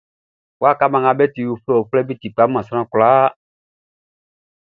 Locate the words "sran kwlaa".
2.67-3.27